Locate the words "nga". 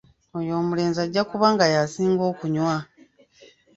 1.53-1.65